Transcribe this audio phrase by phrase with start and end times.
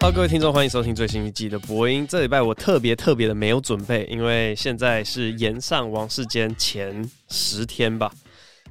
[0.00, 2.06] 好，各位听众，欢迎收听最新一季的播音。
[2.06, 8.10] 这礼拜我特别特别的没有准备，因为现在是延上王世坚前十天吧。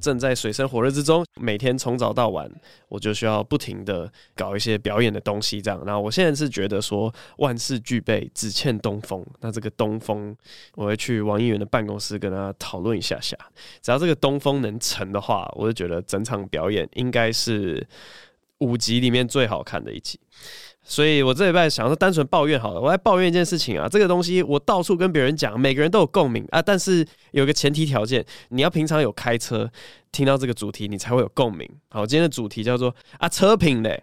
[0.00, 2.50] 正在水深火热之中，每天从早到晚，
[2.88, 5.78] 我就需要不停的搞一些表演的东西，这样。
[5.84, 9.22] 然后我现在是觉得说万事俱备，只欠东风。
[9.40, 10.34] 那这个东风，
[10.74, 13.36] 我会去王议员的办公室跟他讨论一下下。
[13.82, 17.86] 只要这个东风能成的话，我就觉得整场表演应该是
[18.60, 20.18] 五集里面最好看的一集。
[20.82, 29.70] 所以我这礼拜想说单纯抱怨好了，我来抱怨一件事情啊，这个东西我到处跟别人讲，每个人都有共鸣啊，但是有个前提条件，你要平常有开车
[30.10, 31.68] 听到这个主题，你才会有共鸣。
[31.90, 34.02] 好，今天的主题叫做啊车评嘞，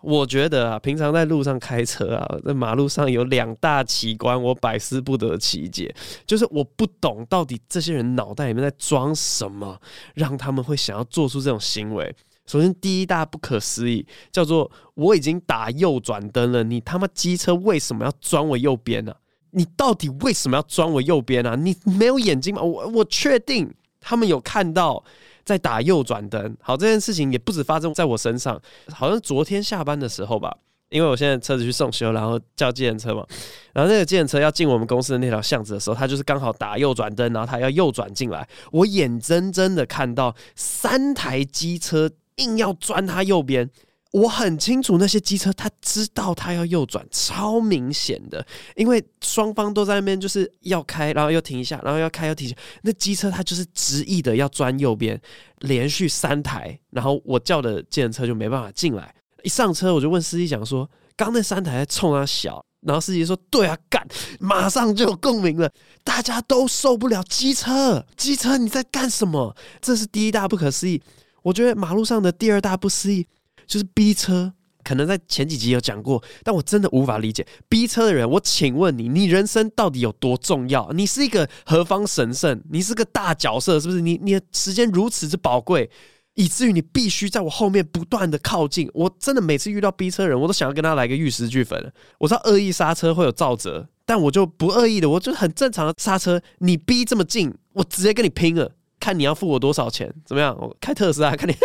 [0.00, 5.92] 我觉得啊，平常在路上开车啊，在马路上有两大奇观，我百思不得其解，
[6.24, 9.78] 就是我不懂到底这些人脑袋里面在装什么，
[10.14, 12.14] 让他们会想要做出这种行为。
[12.48, 19.18] 首先，第一大不可思议叫做我已经打右转灯了，你他妈机车为什么要钻我右边呢、啊？
[19.50, 21.54] 你到底为什么要钻我右边啊？
[21.54, 22.62] 你没有眼睛吗？
[22.62, 25.04] 我我确定他们有看到
[25.44, 26.56] 在打右转灯。
[26.62, 28.58] 好，这件事情也不止发生在我身上，
[28.90, 30.56] 好像昨天下班的时候吧，
[30.88, 33.26] 因为我现在车子去送修，然后叫计程车嘛，
[33.74, 42.10] 然后那个计程车要进我们公司的那条巷子的时候，他就是刚好打右转灯，然后他要右转进来，我眼睁睁的看到三台机车。
[42.38, 43.70] 硬要钻他右边，
[44.12, 48.44] 我很清楚那些机车，他知道他要右转，超明显的，
[48.74, 52.56] 因为双方都在那边，就是要开，然后又停一下，然后要开又停一下。
[52.82, 55.20] 那机车他就是执意的要钻右边，
[55.58, 59.14] 连续三台，然后我叫的计程车就没办法进来。
[59.42, 64.06] 一上车我就问司机讲说，刚那三台在冲他小，然后司机说，对啊，干，
[64.40, 65.70] 马上就有共鸣了，
[66.02, 69.54] 大家都受不了机车，机车你在干什么？
[69.80, 71.02] 这是第一大不可思议。
[71.42, 73.26] 我觉得马路上的第二大不思议
[73.66, 78.28] 就是逼车，可能在前几集有讲过，但我真的无法理解逼车的人。
[78.28, 80.90] 我请问你，你人生到底有多重要？
[80.92, 82.62] 你是一个何方神圣？
[82.70, 84.00] 你是个大角色，是不是？
[84.00, 85.90] 你你的时间如此之宝贵，
[86.34, 88.90] 以至于你必须在我后面不断的靠近。
[88.94, 91.92] 我真的每次遇到逼车人，我都想要跟他来个玉石俱焚。
[92.18, 96.40] 我知道恶意刹车会有造责，但我就不恶意的，我就很正常的刹车。
[96.58, 98.72] 你逼这么近，我直接跟你拼了。
[99.08, 100.54] 看你要付我多少钱，怎么样？
[100.60, 101.56] 我开特斯拉，看你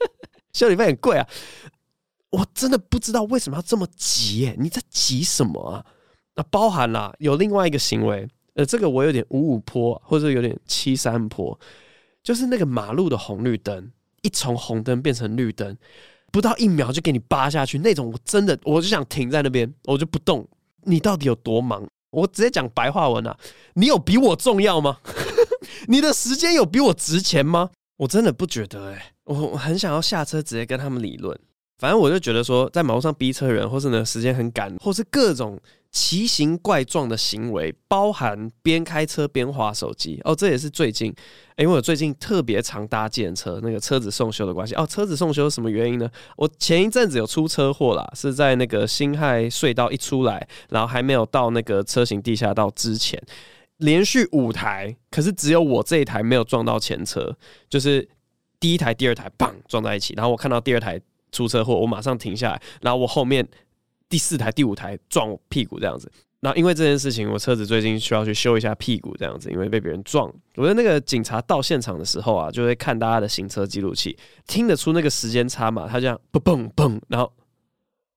[0.52, 1.26] 修理费很贵啊！
[2.28, 5.86] 我真的不知道为什么要这么急欸，你在急什么啊？
[6.34, 11.58] 那包含了有另外一个行为，呃，这个我有点五五坡，或者有点七三坡，
[12.22, 13.90] 就是那个马路的红绿灯，
[14.20, 15.74] 一从红灯变成绿灯，
[16.30, 20.46] 不到一秒就给你扒下去那种，我真的我就想停在那边，我就不动。
[20.82, 21.82] 你到底有多忙？
[22.10, 23.34] 我直接讲白话文啊，
[23.72, 24.98] 你有比我重要吗？
[25.88, 27.70] 你的时间有比我值钱吗？
[27.96, 31.38] 我真的不觉得哎、我我很想要下车直接跟他们理论。
[31.78, 35.58] 反正我就觉得说，在马路上逼车人，或是呢时间很赶，或是各种
[35.90, 41.06] 奇形怪状的行为，包含边开车边滑手机哦，这也是最近，
[41.56, 44.86] 因为我最近特别常搭建车，那个车子送修的关系哦。
[44.86, 46.06] 车子送修什么原因呢？
[46.36, 53.18] 我前一阵子有出车祸啦，是在那个辛亥隧道一出来，然后还没有到那个车行地下道之前。
[53.80, 57.36] 连续五台，可是只有我这一台没有撞到前车，
[57.68, 58.08] 就是
[58.58, 61.00] 第一台、第二台砰撞在一起，然后我看到第二台
[61.32, 63.46] 出车祸，我马上停下来，然后我后面
[64.08, 66.10] 第四台、第五台撞我屁股这样子。
[66.40, 70.26] 然后因为这件事情，我车子最近需要去修一下屁股这样子，因为被别人撞。
[70.54, 77.32] 我觉得那个警察到现场的时候啊，就会看大家的行车记录器，听得出那个时间差嘛，他这样嘣嘣嘣，然后。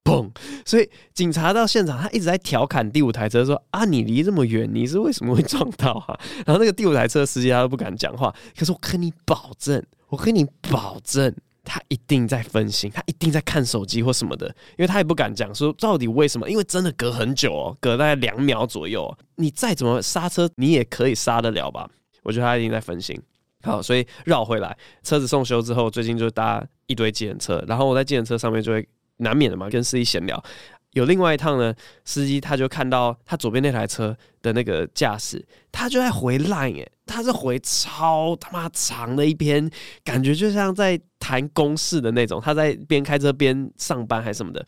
[0.03, 0.29] 砰！
[0.65, 8.33] 所以警察到现场，他一直在调侃第五台车说：“啊，你离这么远，你是为什么会撞到啊？” 然后那个第五台车司机他都不敢讲话。
[8.57, 14.47] 可是我跟你保证，我跟你保证，他一定在分心，他一定在看手机或什么的，
[14.77, 21.89] 因为他也不敢讲说到底为什么，因为真的隔很久哦，隔大概两秒左右，你再怎么刹车，你也可以刹得了吧？
[22.23, 23.19] 我觉得他一定在分心。
[23.63, 28.87] 好，所以绕回来，车子送修之后，最近就搭一堆计程车，然后我在计程车上面就会。
[29.17, 30.43] 难免的嘛，跟司机闲聊。
[30.91, 31.73] 有另外一趟呢，
[32.05, 39.67] 司机他就看到他左边那台车的那个驾驶，他就在回 line 哎，他是回超他妈长的一篇，
[40.03, 42.39] 感觉就像在谈公事的那种。
[42.39, 44.63] 他在边开车边上班还是什么的。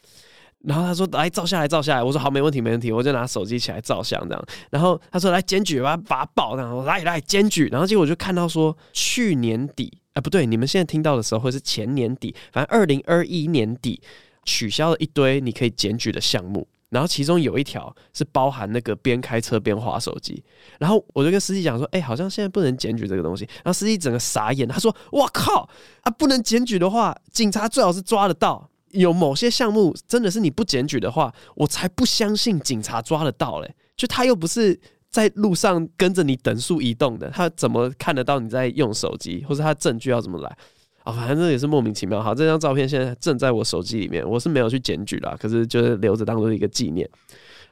[0.62, 4.45] 然后他说：“来照下来，照下来。”我说：“好，没问题，没问题。”我就拿手机起来照相这样。
[4.71, 7.68] 然后他说：“来检举，把把他报。”然后来来检举。
[7.71, 14.01] 然后结果我就看到说，去年底啊，不对，你们现在听到的时候会是前年底，反正二零二一年底。
[14.45, 20.44] 取消了一堆你可以检举的项目，然后其中有一条是包含那个边开车边滑手机，
[20.80, 25.68] 然后我就跟司机讲说，哎、好像现在不能检举这个东西，然后司机整个傻眼，他说，我靠，
[26.01, 33.75] 啊，不能检举的话，警察最好是抓得到，有某些项目真的是你不检举的话，我才不相信警察抓得到嘞。
[33.97, 40.57] 就他又不是在路上跟着你等速移动的，他怎么看得到你在用手机，或者他证据要怎么来？
[41.06, 42.22] 啊，反正也是莫名其妙。
[42.22, 47.07] 好，这张照片现在正在我手机里面，我是没有去检举啦，可是就是留着当做一个纪念。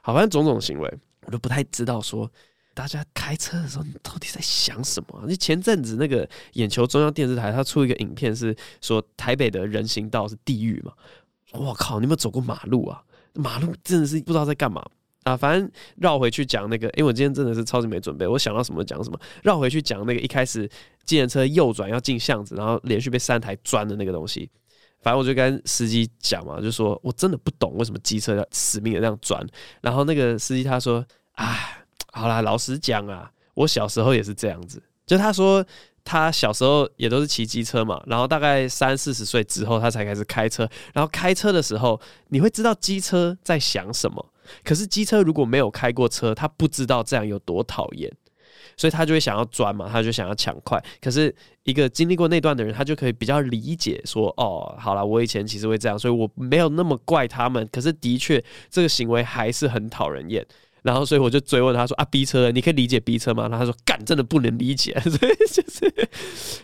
[0.00, 2.30] 好，反正种种行为，我都不太知道说
[2.74, 5.24] 大家开车的时候你到底在想什么？
[5.26, 10.92] 你前阵子那个眼球中央电视台，他出一个影片是说台北的人行道是地狱嘛？
[11.52, 13.02] 我靠，你有没有走过马路啊？
[13.34, 14.84] 马路真的是不知道在干嘛。
[15.24, 19.18] 啊，反正绕回去讲那个，因为我今天真的是超级没准备，我想到什么讲什么。
[19.42, 20.68] 绕回去讲那个一开始，
[21.04, 24.48] 计程车右转要进巷子，然后连续被三台钻的那个东西。
[25.02, 29.46] 反正我就跟司机讲嘛，就说我真的不懂为什么机车要死命的这样钻。
[29.80, 31.04] 然后那个司机他说
[31.36, 35.62] ：“啊，好啦，老实讲啊，我小时候也是这样子。”就他说
[36.04, 40.68] 他小时候也都是骑机车嘛，然后大概三四十岁之后他才开始开车。
[40.92, 44.30] 然后开车的时候，你会知道机车在想什么。
[44.62, 48.12] 可是机车如果没有开过车，他不知道这样有多讨厌，
[48.76, 50.78] 所以他就会想要钻嘛，他就想要抢快。
[51.00, 57.66] 可是一个经历过那段的人，他就可以比较理解说，哦，好啦，我以前其实会这样，所以我没有那么怪他们。
[57.72, 60.46] 可是的确，这个行为还是很讨人厌。
[60.84, 65.90] 然后，所以我就追问他说：“啊，B 车，你可以理解 B 车吗？”然后他说：“干，真的不能理解。” 所以就是，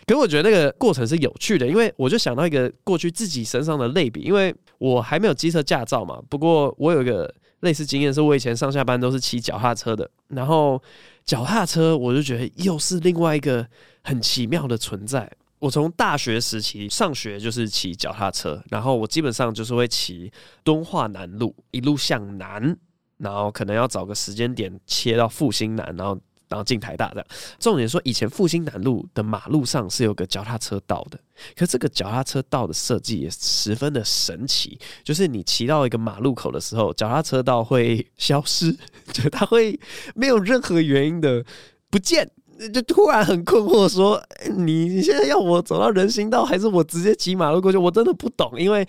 [0.07, 6.21] 可是我觉得那个过程是有趣的，因为我就想到一个过去自己身上的类比，因为我还没有机车驾照嘛。
[6.29, 7.33] 不过我有一个。
[7.61, 10.81] 类似经验是我以前上下班都是骑脚踏车的，然后
[11.23, 13.63] 脚踏车我就觉得又是另外一个
[14.01, 15.31] 很奇妙的存在。
[15.59, 20.31] 我从大学时期上学就是骑脚踏车，然后我基本上就是会骑
[20.63, 22.75] 敦化南路一路向南，
[23.21, 26.19] 然后可能要找个时间点切到复兴南，然后。
[26.51, 27.25] 然后进台大这样，
[27.59, 31.17] 重点说以前复兴南路的马路上是有个脚踏车道的，
[31.55, 38.77] 可这个脚踏车道的设计也十分的神奇，就是你骑到一个马路口的时候，脚踏车道会消失，
[39.13, 39.79] 就它会
[40.13, 41.41] 没有任何原因的
[41.89, 42.29] 不见，
[42.73, 44.21] 就突然很困惑说，
[44.57, 47.77] 你现在要我走到人行道，还是我直接骑马路过去？
[47.77, 48.85] 我真的不懂，因为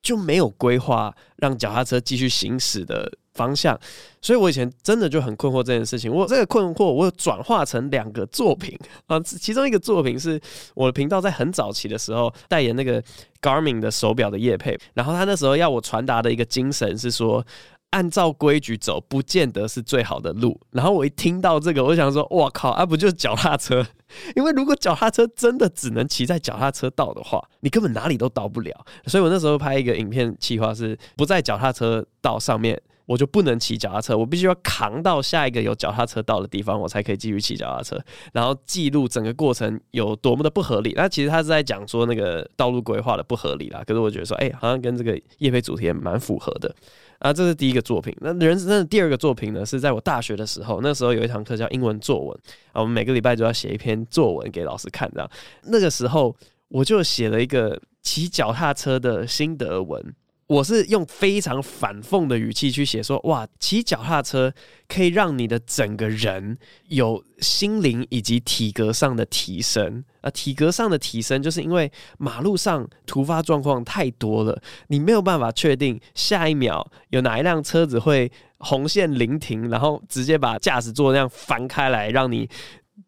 [0.00, 3.78] 就没有规划让脚踏车继续行驶的方向，
[4.22, 6.12] 所以我以前真的就很困惑这件事情。
[6.12, 9.20] 我这个困惑，我有转化成两个作品 啊。
[9.20, 10.40] 其中一个作品是
[10.74, 13.02] 我的频道在很早期的时候代言那个
[13.42, 17.44] Garmin 的手表的叶配，然后他那时候要我传达的一个精神是说，
[17.90, 20.60] 按照规矩走，不见得是最好的路。
[20.70, 23.84] 然后我一听到这个，我想说，哇靠，啊不就是脚踏车？
[24.36, 28.72] 因为如果脚踏车真的只能骑在脚踏车道的话，你根本哪里都到不了。
[29.06, 32.80] 所以我那时候拍一个影片企划是不在脚踏车道上面。
[33.06, 38.02] 我就不能骑脚踏车，我必须要扛到下一个有脚踏车到的地方，我才可以继续骑脚踏车，
[38.32, 40.94] 然后记录整个过程有多么的不合理。
[40.96, 43.82] 那其实他是在讲说那个道路规划的不合理啦。
[43.86, 46.74] 可是我觉得说，哎、好像跟这个业配主题也蛮符合的
[47.18, 47.30] 啊。
[47.32, 48.16] 这是第一个作品。
[48.20, 52.38] 那人生的第二个作品呢，是在我大学的时候，那时候有一堂课叫英文作文
[52.72, 55.30] 啊，我们每个礼拜就要写一篇作文给老师看，的。
[55.64, 56.34] 那个时候
[56.68, 60.14] 我就写了一个骑脚踏车的心得文。
[60.54, 64.52] 我是用非常反讽的语气去写说，哇，骑脚踏车
[64.86, 66.56] 可以让你的整个人
[66.86, 70.04] 有心灵以及体格上的提升。
[70.20, 82.48] 而体格上的提升，就是因为马路上突发状况太多了，你没有办法确定下一秒有哪一辆车子会红线临停，然后直接把驾驶座那样翻开来，让你。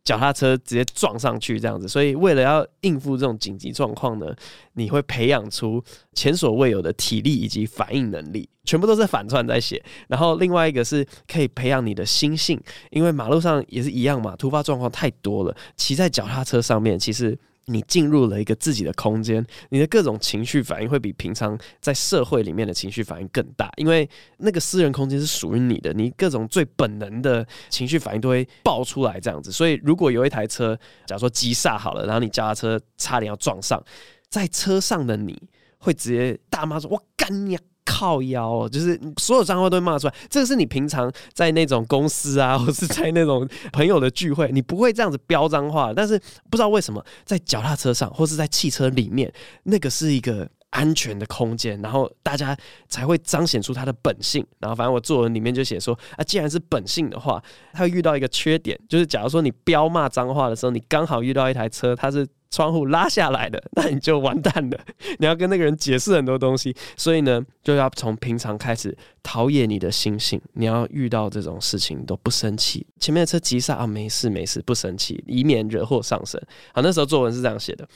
[0.06, 4.34] 脚踏车直接撞上去这样子，所以为了要应付这种紧急状况呢，
[4.74, 5.82] 你会培养出
[6.14, 9.84] 前所未有的体力以及反应能力，全部都是反串在写。
[10.06, 12.58] 然后另外一个是可以培养你的心性，
[12.90, 17.36] 因为马路上也是一样嘛，突发状况太多了，骑在脚踏车上面其实。
[17.66, 24.08] 你进入了一个自己的空间，你的各种情绪反应会比平常在社会里面的情绪反应更大，因为
[24.38, 29.50] 那个私人空间是属于你的，你各种最本能的情绪反应都会爆出来，这样子。
[29.50, 33.82] 所以，如果有一台车，假如说急刹好了，然后你脚踏车差点要撞上，
[34.28, 35.40] 在车上的你
[35.78, 40.14] 会直接大骂说：“我干你！”靠腰，就是所有脏话都会骂出来。
[40.28, 45.92] 这个是你平常 在那种公司啊，或是在那种朋友的聚会，你不会这样子飙脏话。
[45.94, 46.18] 但是
[46.50, 52.54] 不知道为什么，在脚踏车上或是在汽车里面，那个是一个安全的空间，然后大家
[52.88, 54.44] 才会彰显出他的本性。
[54.58, 62.26] 然后反正我作文里面就写说啊，既然是本性的话，他会遇到一个缺点，就是假如说你飙骂脏话的时候，你刚好遇到一台车，它是。
[62.50, 64.78] 窗户拉下来的，那你就完蛋了。
[65.18, 70.40] 你要跟那个人解释很多东西，所以呢，就要从平常开始陶冶你的心性。
[70.54, 76.40] 你要遇到这种事情都不生气，前面的车急刹啊，没事没事，不生气，以免惹祸上身。
[76.72, 77.86] 好，那时候作文是这样写的。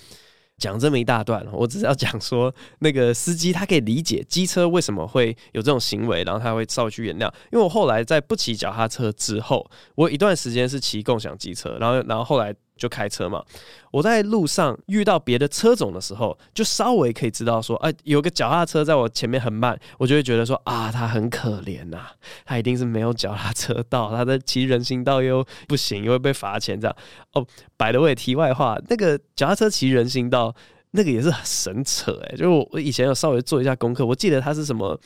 [0.58, 7.32] 讲这么一大段，我只是要讲说，那个司机他可以理解机车为什么会有这种行为，然后他会稍微去原谅。
[7.50, 12.54] 因为我后来在不骑脚踏车之后，我一段时间是骑共享机车，然后然后后来。
[12.80, 13.44] 就开车嘛，
[13.92, 22.06] 我在路上遇到别的车种的时候，就稍微可以知道说，哎、有个脚踏车在我前面很慢，我就会觉得说，啊，他很可怜呐、
[22.46, 26.96] 他一定是没有脚踏车道，他的骑人行道又不行，又会被罚钱这样。
[27.34, 27.46] 哦
[27.76, 30.54] ，by the way，题外话，那个脚踏车骑人行道，
[30.92, 34.98] 那个也是很神扯哎、就是我我以前有稍微做一下功课，我记得他是什么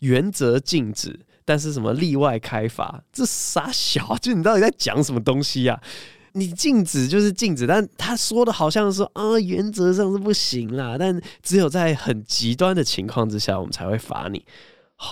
[0.00, 5.80] 原则禁止，但是什么例外开罚，这傻小，就你到底在讲什么东西呀、
[6.32, 14.44] 你禁止就是禁止，但他说的好像是说啊，原则上是不行啦，但只有在很极端的情况之下，我们才会罚你。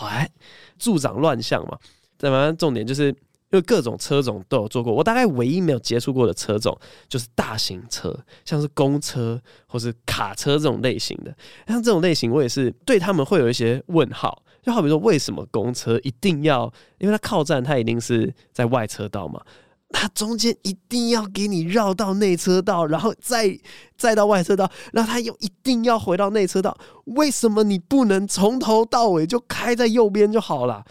[0.02, 0.30] 哎，
[0.78, 1.78] 助长乱象嘛。
[2.18, 3.16] 再反正重点就是，因
[3.52, 6.76] 为各种车种都有做过，我大概唯一没有接触过的车种
[7.08, 11.34] 就是大型车，像是公车或是卡车这种类型的。
[11.66, 14.42] 像这种类型，我也是对他们会有一些问号。
[14.60, 16.70] 就好比说，为什么公车一定要？
[16.98, 19.40] 因为它靠站，它一定是在外车道嘛。
[19.90, 23.58] 它中间一定要给你绕到内车道，然后再
[23.96, 26.76] 再到外车道，然后它又一定要回到内车道。
[27.06, 30.84] 为什么你不能从头到尾就开在右边就好了？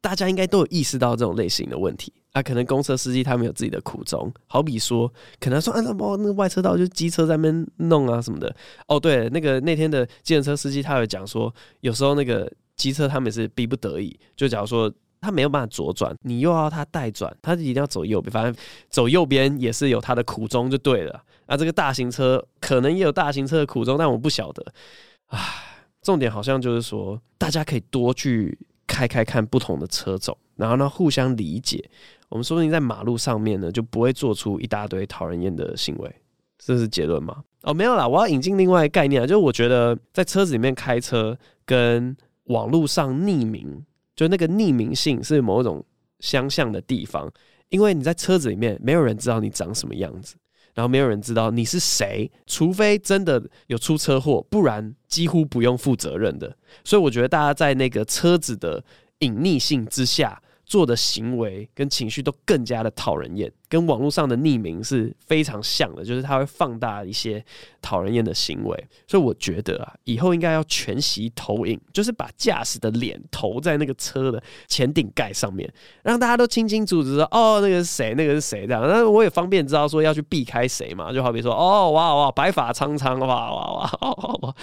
[0.00, 2.42] 大家应该都有意识到这种类型的问题啊。
[2.42, 8.56] 可能公车司机他们有自己的苦衷，好比说，可能说啊，那么那个外车道就机车在那边弄啊什么的。
[8.88, 14.90] 哦，对，那个那天的计程车司机他有讲说，有时候那个机车他们是逼不得已，就假如说。
[15.20, 18.32] 他没有办法左转，你又要他带转，他一定要走右边。
[18.32, 18.54] 反正
[18.88, 21.22] 走右边也是有他的苦衷，就对了。
[21.46, 24.64] 那这个大型车可能也有大型车的苦衷，但我不晓得。
[25.26, 25.38] 唉，
[26.00, 31.84] 重点好像就是说，大家可以多去开开看不同的车种，然后呢互相理解。
[32.28, 36.14] 我们说不定在马路上面呢，就不会做出一大堆讨人厌的行为。
[36.58, 37.42] 这是结论吗？
[37.62, 41.36] 哦，没有啦，我要引进另外一个概念啊，就是我觉得在车子里面开车
[41.66, 43.84] 跟网络上匿名。
[44.20, 45.82] 就那个匿名性是某种
[46.18, 47.32] 相像的地方，
[47.70, 50.36] 因为你在车子里面，没有人知道你长什么样子，
[50.74, 56.54] 然后没有人知道你是谁，除非真的有出车祸，不然几乎不用负责任的。
[56.84, 58.84] 所以我觉得大家在那个车子的
[59.20, 67.42] 隐匿性之下，做的行为跟情绪都更加的讨人厌，跟网络上的匿名是非常像的，就是它会放大一些
[67.80, 68.88] 讨人厌的行为。
[69.06, 75.72] 所以我觉得啊，以后应该要全息投影，就是把驾驶的脸投在那个车的前顶盖上面，
[76.02, 78.82] 让大家都清清楚楚知道哦，那个是谁，那个是谁这样。
[78.86, 84.54] 那我也方便知道说要去避开谁嘛，就好比说哦，哇哇，白发苍苍，哇哇哇，哇，哇，哇，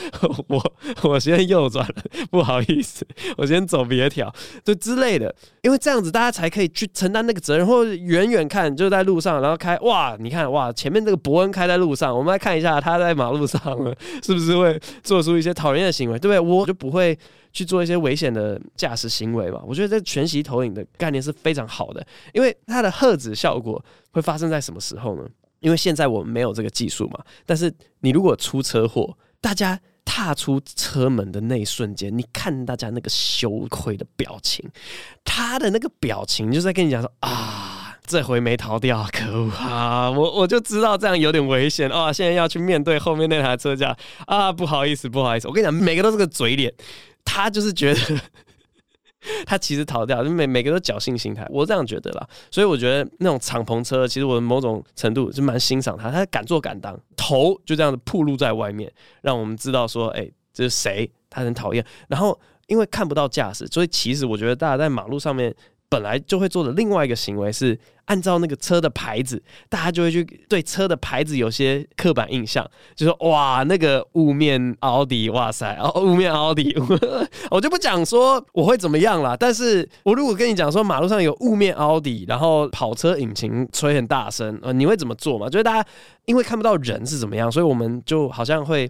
[0.48, 3.06] 我我先右转了，不好意思，
[3.38, 4.34] 我先走别条，
[4.64, 5.98] 就之类的，因为这样。
[5.98, 13.62] 子大家才可以去承担那个责任，或者远远看就在路上，然后开哇，你看哇，前面这个伯恩开在路上，我们来看一下他在马路上
[14.24, 16.40] 是不是会做出一些讨厌的行为，对不对？
[16.40, 17.18] 我就不会
[17.54, 19.62] 去做一些危险的驾驶行为吧。
[19.66, 25.24] 我觉得这全息投影的概念是非常好的，因为它的吓阻效果会发生在什么时候呢？
[25.60, 29.80] 因为现在我们没有这个技术嘛，但是你如果出车祸，大家。
[30.10, 34.66] 踏出车门的那一瞬间，你看大家那个羞愧的表情，
[35.26, 37.57] 他的那个表情就在跟你讲说啊，
[38.08, 40.10] 这回没逃掉，可恶啊！
[40.10, 42.12] 我我就知道这样有点危险啊！
[42.12, 43.96] 现在要去面对后面那台车架
[44.26, 46.74] 啊，不好意思，不好意思，我跟你讲，每个都是个嘴脸，
[47.26, 48.00] 他就是觉得。
[49.46, 52.26] 他其实逃掉，每每个都侥幸心态，我这样觉得啦。
[52.50, 58.90] 所以我觉得那种敞篷车，其实我的某种程度是蛮欣赏他，他敢做敢当，头就这样子暴露在外面，
[59.22, 61.12] 让我们知道说，哎、这是谁？
[61.30, 61.84] 他很讨厌。
[62.08, 65.54] 然后因为看不到驾驶，所以其实我觉得大家在马路上面。
[65.90, 76.76] 本来就会做的另外一个行为是按照那个车的牌子，大家就会去对车的牌子有些刻板印象，就说哇，那个雾面奥迪，哇塞，哦，雾面奥迪，
[77.52, 79.36] 我就不讲说我会怎么样啦。
[79.38, 85.50] 但是我如果跟你讲说马路上有雾面奥迪，然后跑车引擎吹很大声，呃，你会怎么做嘛？
[85.50, 85.90] 就是大家
[86.26, 88.90] 因为看不到人是怎么样，所以我们就好像会。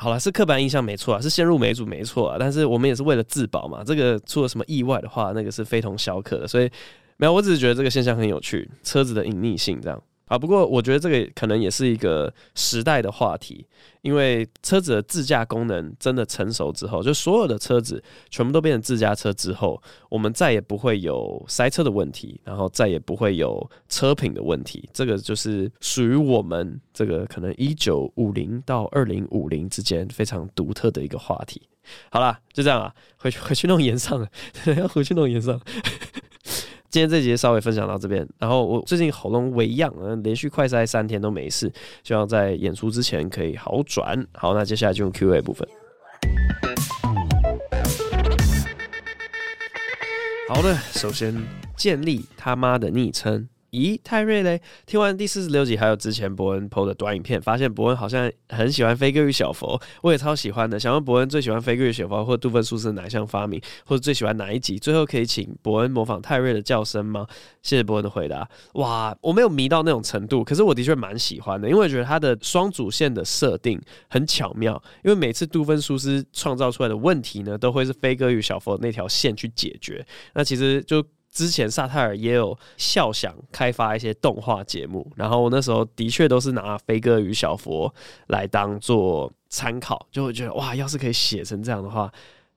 [0.00, 3.82] 好了，是刻板印象没错啊，是先入为主没错啊，但是我们也是为了自保嘛。
[3.82, 6.46] 这个出了什么意外的话，那个是非同小可的。
[6.46, 6.70] 所以
[7.16, 10.00] 没有，我只是觉得这个现象很有趣，车子的隐匿性这样。
[10.28, 13.66] 啊，不过我觉得这个可能也是一个时代的话题，
[14.02, 24.88] 因为车子的自驾功能真的成熟之后，就所有的车子全部都变成自驾车之后，我们再也不会有塞车的问题，然后再也不会有车品的问题。
[24.92, 31.62] 这个就是属于我们这个可能一九五零到二零五零之间非常独特的一个话题。
[32.10, 34.28] 好啦，就这样啊，回去回去弄炎上了，
[34.76, 35.58] 要 回去弄炎上。
[36.90, 39.92] 今天这集稍微分享到这边，然后我最近喉咙微恙，
[40.22, 41.70] 连续快筛三天都没事，
[42.02, 44.26] 希望在演出之前可以好转。
[44.32, 45.68] 好，那接下来就用 Q&A 部分。
[50.48, 51.36] 好的，首先
[51.76, 53.46] 建立他妈的昵称。
[53.70, 54.60] 咦，泰瑞嘞！
[54.86, 60.80] 听完第四十六集，还有之前伯恩 PO 的短影片，发现伯恩好像很喜欢飞哥与小佛，我也超喜欢的。
[60.80, 64.78] 想问伯恩最喜欢飞哥与小佛或杜芬苏斯哪一项发明，或者最喜欢哪一集？
[64.78, 67.26] 最后可以请伯恩模仿泰瑞的叫声吗？
[67.62, 68.48] 谢谢伯恩的回答。
[68.74, 74.82] 哇，我没有迷到那种程度，可是我的确蛮喜欢的，因为我觉得他的双主线的设定很巧妙。
[75.04, 80.06] 因为每次杜芬苏斯创造出来的问题呢，都会是飞哥与小佛那条线去解决。
[80.32, 81.04] 那其实就。
[81.30, 87.92] 之前萨泰尔也有笑想开发一些动画节目，然后我那时候的确都是拿飞哥与小佛
[88.28, 92.12] 来当做参考，就会觉得哇，要是可以写成这样的话，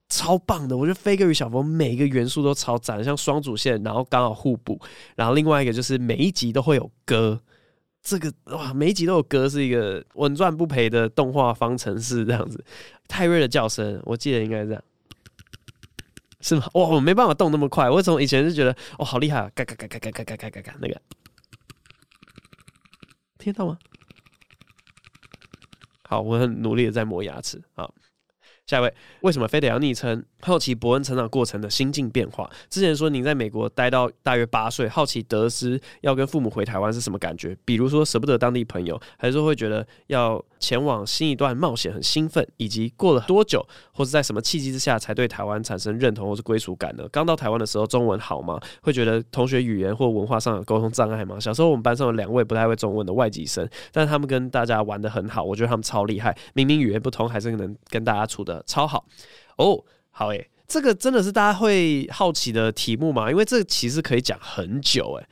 [0.08, 0.76] 超棒的！
[0.76, 4.80] 我觉得飞哥与小佛每一个元素都超赞，像双主线，然后刚好互补，
[5.16, 7.40] 然后另外一个就是每一集都会有歌，
[8.02, 12.62] 这个哇，每一集都有歌是一个稳赚不赔的动画方程式这样子。
[13.06, 14.82] 泰瑞的叫声，我记得应该是这样。
[16.42, 16.66] 是吗？
[16.74, 17.88] 哇，我没办法动那么快。
[17.88, 19.50] 我从以前就觉得，哦，好厉害啊！
[19.54, 21.00] 嘎嘎嘎嘎嘎嘎嘎嘎嘎嘎，那个
[23.38, 23.78] 听得到吗？
[26.02, 27.62] 好，我很努力的在磨牙齿。
[27.74, 27.94] 好。
[28.66, 30.24] 下一位，为什么非得要昵称？
[30.44, 32.50] 好奇伯恩成长过程的心境变化。
[32.68, 37.56] 之前说您在美国待到大约八岁，好奇得知要跟父母回台湾是什么感觉？
[37.64, 42.44] 比如说舍不得当地朋友，还是会觉得要前往新一段冒险很兴奋？
[42.56, 47.08] 以及过了多久，或是在什么契机之下才对台湾产生认同或是归属感呢？
[47.12, 48.58] 刚到台湾的时候中文好吗？
[48.82, 51.38] 会觉得同学语言或文化上有沟通障碍吗？
[51.38, 59.06] 小时候我们班上有两位不太会中文的外籍生，但他们跟大家玩得很好，我觉得他们超厉害，明明语言不通，还是能跟大家处的超好
[59.58, 63.30] 哦，好诶，这个真的是大家会好奇的题目吗？
[63.30, 65.26] 因为这其实可以讲很久诶。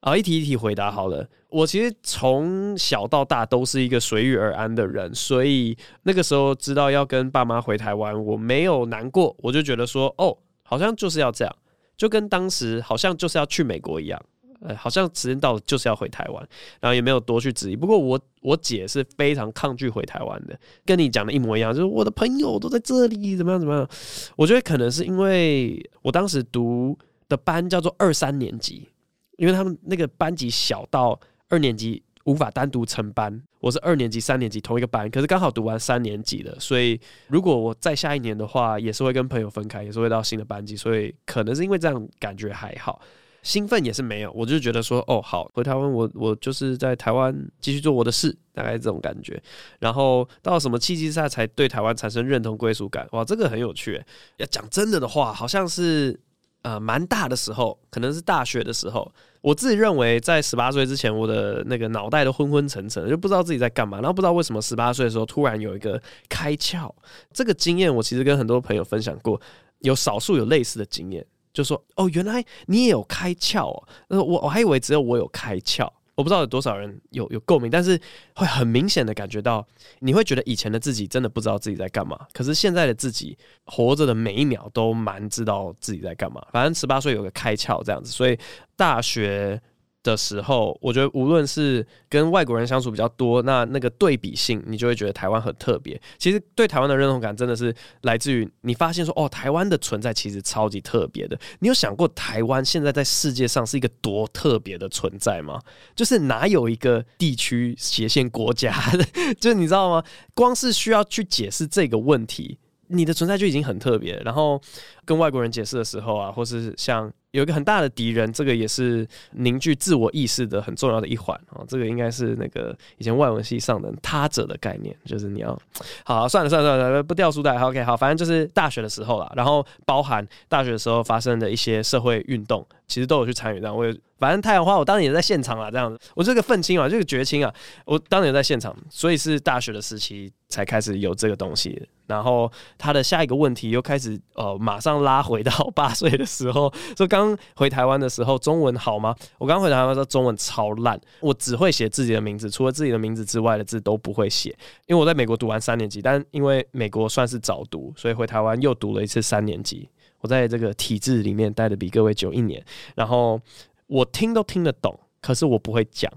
[0.00, 1.28] 啊，一题一题回答好了。
[1.48, 11.56] 我其实从小到大都是一个随遇而安的人，所以那个时候知道要跟爸妈回台湾，我没有难过，我就觉得说，哦，好像就是要这样，
[11.96, 14.22] 就跟当时好像就是要去美国一样。
[14.60, 16.48] 呃，好像时间到了就是要回台湾，
[16.80, 17.76] 然后也没有多去质疑。
[17.76, 23.88] 不过我我姐是非常抗拒回台湾的，跟你讲的一模一样，就是我的朋友都在这里，怎么样怎么样。
[24.36, 28.88] 我觉得可能是因为我当时读的班叫做二三年级，
[29.36, 31.18] 因为他们那个班级小到
[31.48, 43.00] 二年级无法单独成班，我是二年级、三年级同一个班，可是刚好读完三年级了，所以如果我再下一年的话，也是会跟朋友分开，也是会到新的班级，所以可能是因为这样感觉还好。
[43.42, 49.40] 兴奋也是没有，我就觉得说，哦，好，回台湾，我我就是在台湾继续做我的事，大概这种感觉。
[49.78, 53.06] 然后到什么契机下才对台湾产生认同归属感？
[53.12, 54.02] 哇，这个很有趣。
[54.36, 56.18] 要讲真的的话，好像是
[56.62, 59.10] 呃蛮大的时候，可能是大学的时候。
[59.40, 63.98] 我自己认为，在十八岁之前，我的那个脑袋都昏昏沉沉，就不知道自己在干嘛。
[63.98, 66.92] 然后不知道为什么十八岁的时候突然有一个开窍。
[67.32, 69.40] 这个经验我其实跟很多朋友分享过，
[69.78, 71.24] 有少数有类似的经验。
[71.52, 73.88] 就说哦，原来你也有开窍哦。
[74.08, 78.00] 我我还以为只有我有开窍，我不知道有多少人有有共鸣，但是
[78.34, 79.66] 会很明显的感觉到，
[80.00, 86.44] 你会觉得以前的自己真的不知道自己在干嘛，可是现在的自己活着的每一秒都蛮知道自己在干嘛。
[86.52, 88.38] 反正十八岁有个开窍这样子，所以
[88.76, 89.60] 大学。
[90.02, 96.00] 的时候，我觉得无论是跟外国人相处比较多，那那个对比性，你就会觉得台湾很特别。
[96.16, 101.38] 其实对台湾的认同感真的是来自于你发现说，哦，台湾的存在其实超级特别的。
[101.58, 105.60] 你有想过台湾现在在世界上是一个多特别的存在吗？
[105.94, 109.04] 就是哪有一个地区斜线国家的，
[109.40, 110.02] 就是你知道吗？
[110.34, 112.56] 光是需要去解释这个问题，
[112.86, 114.16] 你的存在就已经很特别。
[114.24, 114.60] 然后
[115.04, 117.12] 跟外国人解释的时候啊，或是像。
[117.32, 121.62] 有一个很大的敌人，这个也是凝聚自我意识的很重要的一环啊。
[121.68, 125.58] 这个应该是那个以前外文系上的他者的概念，就是你要
[126.04, 127.58] 好算了算了算了，不掉书袋。
[127.58, 133.60] OK，好，反正就是大学的时候啦，然后包含大学的时候发生的一些社会运动，其实都有去参与。
[133.60, 133.84] 这样，我
[134.18, 141.88] 反正太阳花，我当年也在现场啊，这样子，我这个愤青啊，这个绝青啊，我当年也在现场，所以是大学的时期才开始有这个东西。
[142.08, 149.14] 然后他的下一个问题又开始呃，马上拉回到八岁的时候，说刚刚回台湾的时候，中文好吗？
[149.38, 154.50] 我刚回台湾的时候，中文超烂，我只会写自己的名字，除了自己的名字之外的字都不会写。
[154.86, 159.88] 因为我在美国读完三年级，但因为美国算是早读，所以回台湾又读了一次三年级。
[160.20, 163.40] 我在这个体制里面待的比各位久一年，然后
[163.86, 166.12] 我听都听得懂，可是我不会讲，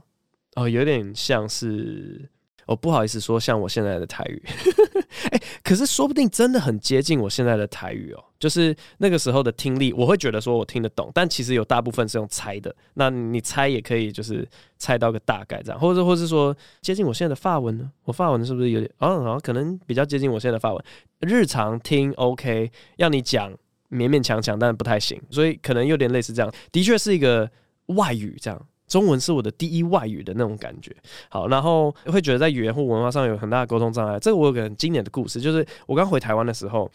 [0.55, 2.29] 哦，有点像是。
[2.71, 4.41] 我、不好意思说，像我现在的台语，
[5.31, 12.73] 哎、可是说不定真的很接近我现在的台语哦，就是那个时候的听力，我会觉得说我听得懂，但其实有大部分是用猜的。
[12.93, 17.91] 那你猜也可以，就是猜到个大概这样，或者或是说接近我现在的发文呢？
[18.05, 18.89] 我发文是不是有点？
[18.99, 20.83] 哦，可能比较接近我现在的发文。
[21.19, 23.51] 日常听 OK，要你讲
[23.89, 26.51] 勉勉强强，但不太行，所以可能有点类似这样。
[26.71, 27.49] 的确是一个
[27.87, 28.67] 外语这样。
[28.91, 30.93] 中文是我的第一外语的那种感觉，
[31.29, 34.19] 好，然后会觉得在语言或文化上有很大的沟通障碍。
[34.19, 36.91] 这个我有个很经典的故事，就是我刚回台湾的时候，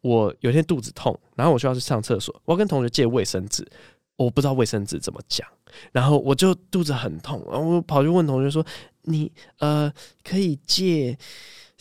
[0.00, 3.66] 我有一天肚子痛，然后我需要去上厕所，我要跟同学借卫生纸，
[4.14, 5.44] 我不知道卫生纸怎么讲，
[5.90, 8.64] 然后我就肚子很痛，然后我跑去问同学说
[9.02, 11.18] ：“你呃可以借？”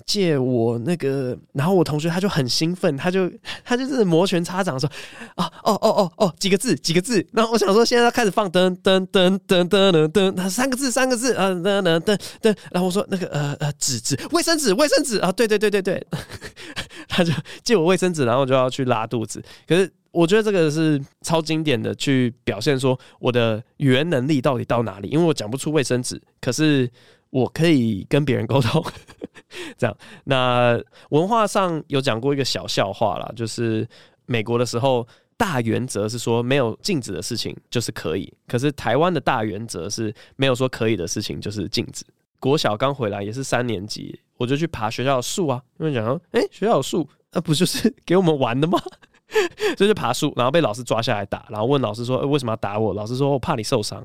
[0.06, 3.30] 借我那个，然后我同学他就很兴奋，他就
[3.64, 4.90] 他就是摩拳擦掌说
[5.36, 16.08] 啊哦哦哦哦几个字几个字，然后我想说现在开始放噔噔噔噔噔噔噔，他三个字三个字啊噔噔噔噔，然后我说那个呃呃纸纸卫生纸卫生纸啊对对对对对，
[17.08, 17.32] 他就
[17.64, 19.44] 借我卫生纸，然后就要去拉肚子。
[19.68, 26.90] 可是我觉得这个是超经典的，去表现说我的语言能力到底到哪里，因为我讲不出卫生纸，可是。
[27.30, 28.84] 我可以跟别人沟通，
[29.78, 29.96] 这样。
[30.24, 33.88] 那文化上有讲过一个小笑话啦，就是
[34.26, 42.04] 美国的时候，大原则是说没有禁止的事情就是可以，可是台湾的大原则是没有说可以的事情就是禁止。
[42.40, 48.82] 国小刚回来也是三年级，我就去爬学校的树啊，因为讲说，哎，学校有树，那不就是给我们玩的吗？
[49.78, 52.94] 就去爬树，然后被老师抓下来打，然后问老师说，为什么要打我？
[52.94, 54.04] 老师说我怕你受伤。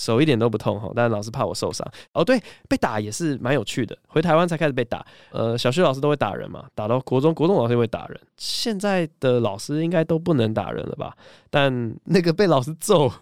[0.00, 1.86] 手一点都不痛哈，但老师怕我受伤。
[2.14, 3.94] 哦，对，被打也是蛮有趣的。
[4.08, 8.18] 回台湾才开始被打，呃，小学老师都会打人嘛，打到国中，国中老师也会打人。
[8.38, 11.14] 现在的老师应该都不能打人了吧？
[11.50, 13.12] 但那个被老师揍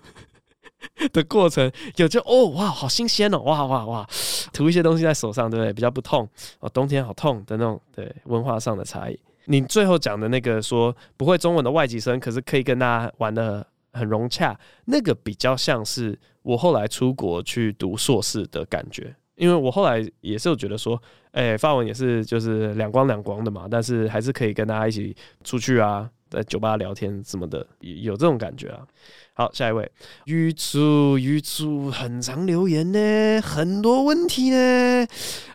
[1.12, 4.08] 的过程，有就哦哇，好新鲜哦，哇哇哇，
[4.52, 5.72] 涂一些东西在手上，对不对？
[5.72, 6.28] 比较不痛
[6.60, 9.18] 哦，冬天好痛的那种，对，文化上的差异。
[9.46, 16.16] 你最后讲的那个说不会中文的外籍生，可是可以跟大家玩的很融洽，那个比较像是。
[16.48, 20.98] 我后来出国去读硕士的感觉，因为我后来也是有觉得说，
[21.32, 28.86] 哎、发，文也是就是两光两光的嘛，但是还是可以跟大家一起出去啊，在酒吧聊天什么的，有这种感觉啊。
[29.34, 29.90] 好，下一位，
[30.24, 35.06] 玉珠玉珠很常留言呢，很多问题呢。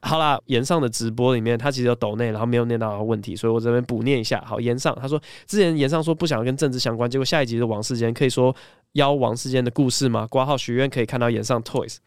[0.01, 4.41] 好啦，炎上的直播里面他其实有抖内，然后没有念到问题，所以我这边补念一下。
[4.47, 8.55] 好，炎上他说之前炎上说不想跟政治相关，结果下一集是王世坚，可以说。
[8.93, 10.27] 邀王世坚的故事吗？
[10.27, 11.97] 挂号许愿可以看到演上 Toys。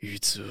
[0.00, 0.42] 玉珠，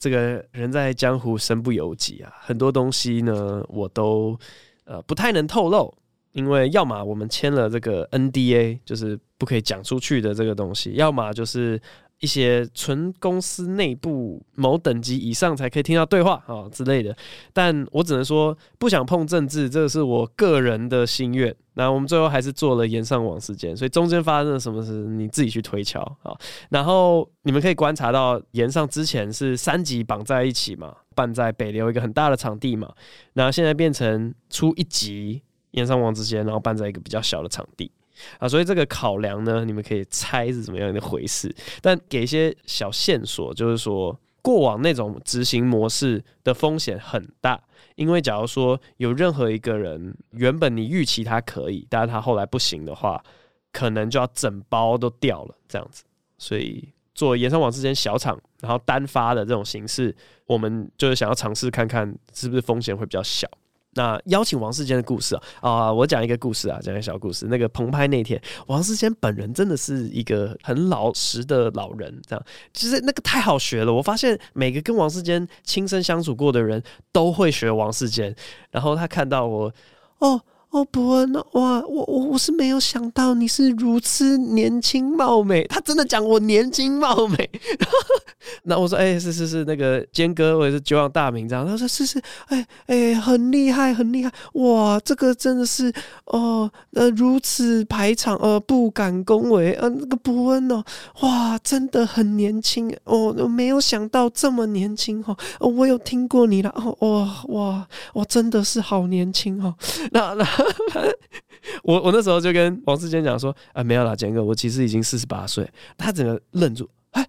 [0.00, 4.34] 这个人在江湖身不由己啊，很多东西呢，我都
[4.84, 5.94] 呃不太能透露，
[6.32, 11.80] 因为要么我们签了这个 NDA，就是不可以讲出去的这个东西，要么就是。
[12.22, 17.14] 一些纯公司内部某等级以上才可以听到对话啊之类的，
[17.52, 21.52] 但我只能说不想碰政治，这是我个人的心愿。
[21.74, 26.32] 那我们最后还是做了岩上王世坚，所以中间发生了什么事，你自己去推敲啊。
[26.68, 32.92] 然后你们可以观察到，岩上之前是三级绑在一起嘛，办在北流一个很大的场地嘛，
[33.32, 37.90] 然后现在变成出一级岩上王之间，然后办在一个比较小的场地。
[38.38, 47.60] 啊，所以这个考量呢，你们可以猜是怎么样的回事，但给一些小线索，就是说过往那种执行模式的风险很大，
[47.94, 53.22] 因为假如说有任何一个人原本你预期他可以，但是他后来不行的话，
[53.72, 56.04] 可能就要整包都掉了这样子。
[56.38, 60.14] 所以做炎上王世坚小场，然后单发的这种形式，
[60.46, 63.48] 我们就是想要尝试看看是不是风险会比较小。
[63.94, 67.46] 那邀请王世坚的故事啊，啊，我讲一个故事啊，讲一个小故事。
[67.46, 73.92] 那个棚拍那天，王世坚本人真的是一个很老实的老人，这样，其实那个太好学了。
[73.92, 78.34] 我发现每个跟王世坚亲身相处过的人都会学王世坚，
[78.70, 79.72] 然后他看到我，
[80.18, 80.40] 哦。
[80.72, 85.66] 哦，伯恩，哇，我我我是没有想到你是如此年轻貌美。
[85.66, 87.50] 他真的讲我年轻貌美，
[88.64, 91.66] 那我说，哎、是是是，那个坚哥，我也是久仰大名，这样。
[91.66, 95.92] 他说是是，哎、欸、哎、很厉害，很厉害，哇，这个真的是
[96.24, 100.82] 哦，呃，如此排场，呃，不敢恭维，呃，那个伯恩哦，
[101.20, 105.36] 哇，真的很年轻，哦，我没有想到这么年轻哦，
[105.68, 109.74] 我有听过你了，哦，哇哇，哇，真的是好年轻哦，
[110.12, 110.61] 那 那。
[111.84, 115.68] 我我那时候就跟王世坚讲说啊，没有啦，坚哥，我其实已经四十八岁。
[115.96, 117.28] 他整个愣住，哎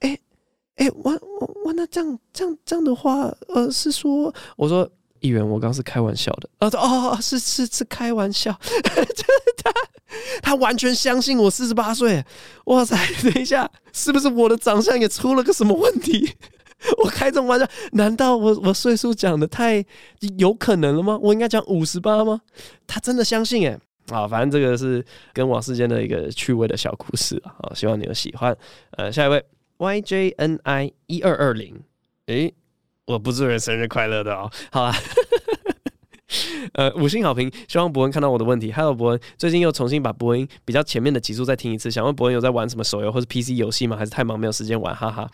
[0.00, 0.18] 哎
[0.76, 4.88] 哎，我我我那这样这样这样的话，呃，是说我说
[5.20, 6.48] 议员，我刚是开玩笑的。
[6.58, 8.52] 啊，说哦，是是是开玩笑，
[9.62, 9.72] 他
[10.42, 12.24] 他完全相信我四十八岁。
[12.66, 16.32] 哇塞，等一下，是不是我的长相也出了个什么问题？
[16.98, 19.84] 我开这种玩笑，难道我我岁数讲的太
[20.38, 21.18] 有可能了吗？
[21.20, 22.40] 我应该讲五十八吗？
[22.86, 23.78] 他真的相信哎，
[24.10, 28.56] 啊，反正这个是跟王世坚的一个趣味的小故事啊，好，希望你有喜欢。
[28.92, 29.42] 呃，下一位
[29.78, 31.82] YJNI 一二二零，
[32.26, 32.52] 诶，
[33.06, 34.94] 我不祝人生日快乐的哦，好啊。
[36.74, 38.70] 呃，五星好评，希望博恩看到我的问题。
[38.70, 43.96] Hello，博恩，最近又重新把博恩比较前面的集数再听一次，想问博恩有在玩什么手游或是 PC 游戏吗？
[43.96, 44.94] 还是太忙没有时间玩？
[44.94, 45.30] 哈哈，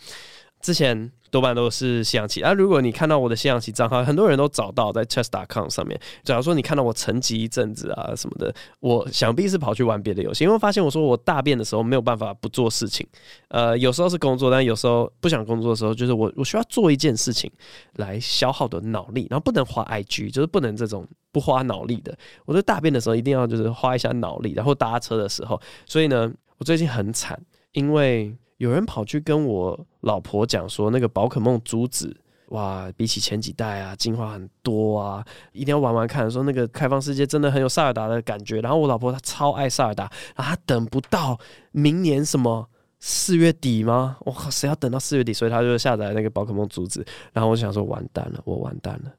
[0.61, 1.11] 之前。
[1.33, 2.53] 多半都是西洋棋啊！
[2.53, 5.99] 如果你看到我的西洋棋账号，很多人都找到在 chess.com 上面。
[6.23, 13.07] 假如说你看到我沉寂一阵子啊什么的，我想必是跑去玩别的游戏，因为发现我说我大便的时候没有办法不做事情。
[13.49, 17.51] 呃，有时候是工作，但有时候不想工作的时候，就是我我需要做一件事情
[17.95, 22.15] 来消耗的脑力，然后不能花 IG，就是不能这种不花脑力的。
[22.45, 27.41] 我在大便的时候一定要就是花一下脑力，然后搭车的时候，所以呢，我最近很惨，
[27.73, 28.37] 因为。
[28.63, 32.17] 有人跑去跟我老婆讲说，那个宝可梦珠子，
[32.51, 36.31] 哇，比起前几代啊，进化很多啊，一定要玩玩看。
[36.31, 38.61] 说那个开放世界真的很有塞尔达的感觉。
[38.61, 40.05] 然后我老婆她超爱塞尔达，
[40.37, 41.37] 然后她等不到
[41.73, 42.71] 明年什么
[43.01, 44.17] 四月底吗？
[44.21, 45.33] 我靠，谁要等到四月底？
[45.33, 47.05] 所以她就下载那个宝可梦珠子。
[47.33, 49.13] 然后我想说，完蛋了，我完蛋了，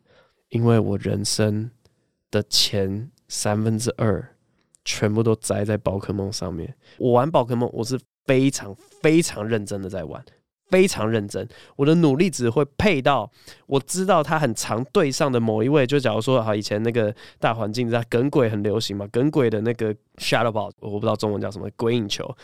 [0.51, 1.69] 因为我人生
[2.31, 4.25] 的前三分之二
[4.85, 6.73] 全部都栽在宝可梦上面。
[6.97, 7.99] 我玩宝可梦，我是。
[8.25, 10.23] 非常非常认真的在玩，
[10.69, 11.47] 非常认真。
[11.75, 13.29] 我的努力只会配到
[13.67, 15.85] 我知道他很常对上的某一位。
[15.85, 22.35] 就假如说，哈，以前那个大环境在耿鬼很流行嘛，耿鬼的那个 Shadow Ball，我不知道中文叫什么鬼影球。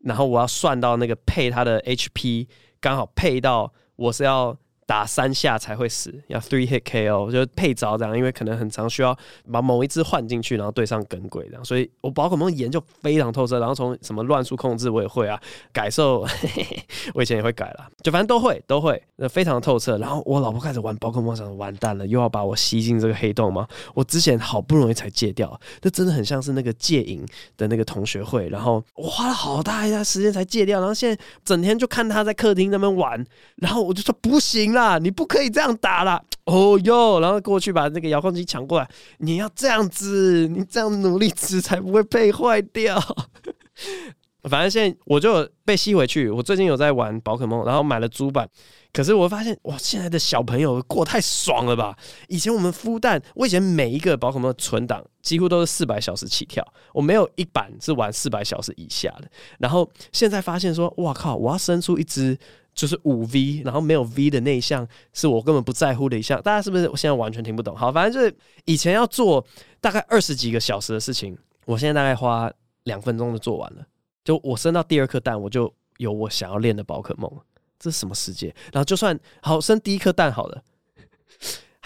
[0.00, 2.46] 然后我要算到那个配他的 HP，
[2.80, 4.56] 刚好配到我是要。
[4.86, 9.16] 打三下才会死，要 three hit KO，就配招这样，因为可能很常需要
[9.50, 15.40] 把某一只换进去，然后对上耿鬼这样，所以我宝可梦研究非常透彻，然后从什么乱数控制我也会啊，
[15.72, 16.26] 改兽
[17.14, 19.96] 我以前也会改了，就反正都会都会，那非常透彻。
[19.96, 23.66] 然后我老婆开始玩宝可梦，想完蛋了，又要把我吸进这个黑洞吗？
[23.94, 27.24] 我之前好不容易才戒掉，这真的很像是那个戒瘾
[27.56, 33.24] 的那个同学会，然后我花了好大一段时间才戒掉，然后现在整天就看他在客厅那边玩，
[33.56, 34.73] 然后我就说不行。
[34.74, 36.22] 啦，你不可以这样打啦！
[36.44, 38.86] 哦哟，然后过去把那个遥控器抢过来，
[39.18, 43.00] 你要这样子，你这样努力值才不会被坏掉。
[44.44, 46.28] 反正现在我就被吸回去。
[46.28, 48.46] 我最近有在玩宝可梦，然后买了主板。
[48.92, 51.96] 可是我发现，哇，现在的小朋友过太爽了吧？
[52.28, 59.30] 以前我们孵蛋，我以前每一个宝可梦的存档几乎都是四百小时起跳，我没有一版是玩四百小时以下的。
[59.58, 62.38] 然后现在发现说，哇靠，我要生出一只。
[62.74, 67.76] 就是五 V，然后没有 V 的那一项是我根本不在乎的一项，大家是不是我现在完全听不懂？
[67.76, 69.44] 好，反正就是以前要做
[69.80, 73.86] 大概二十几个小时的事情，我现在大概花两分钟就做完了。
[74.24, 77.30] 就我升到第二颗蛋，我就有我想要练的宝可梦，
[77.78, 78.54] 这是什么世界？
[78.72, 80.62] 然后就算好升第一颗蛋好了。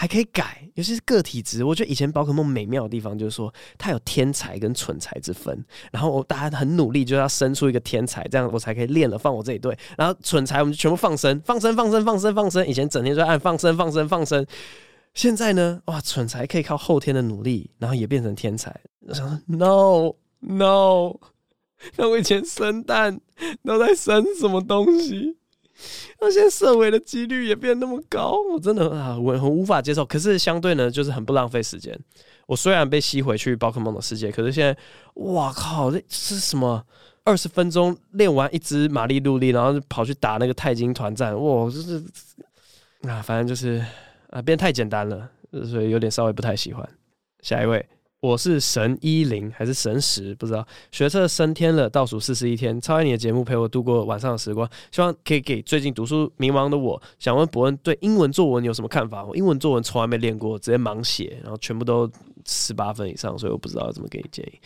[0.00, 1.64] 还可以改，尤其是个体值。
[1.64, 5.64] 我觉得以前宝可梦美妙的地方就是说，它有天才跟蠢材之分。
[5.90, 9.76] 然后我大家很努力，就要生出一个天才，这样我才可以练了放我这一队。
[9.96, 12.64] 然后蠢材我们就全部放生，放生，放生，放生，放生。
[12.64, 14.46] 以前整天就按放生，放生，放生。
[15.14, 18.72] 现在呢，哇，蠢材可以靠后天的努力，然后也变成天才。
[19.00, 21.18] 我想说，no no，
[21.96, 23.20] 那我以前生蛋
[23.64, 25.37] 都在生什么东西？
[26.20, 30.04] 那现在射尾的几率也变那么高，我真的啊，我很无法接受。
[30.04, 31.98] 可是相对呢，就是很不浪费时间。
[32.46, 34.80] 我虽然被吸回去宝可梦的世界，可是现在，
[35.14, 36.84] 哇靠，这是什么？
[37.24, 42.02] 二十分钟练完一只玛丽露丽，然后就跑去打那个钛金团战，哇，就是
[43.02, 43.84] 啊，反正就是
[44.30, 45.28] 啊，变太简单了，
[45.70, 46.88] 所以有点稍微不太喜欢。
[47.42, 47.86] 下一位。
[48.20, 50.34] 我是神一零还是神十？
[50.34, 50.66] 不知道。
[50.90, 54.68] 学测升天了，倒数四十一天，超爱你的节目，陪我度过晚上的时光。
[54.90, 59.24] 希望可以给最近读书迷茫的我，想问博恩对英文作文有什么看法？
[59.24, 62.10] 我英文作文从来没练过，直接盲写，然后全部都
[62.44, 64.60] 十八分以上，所以我不知道要怎么给你建议。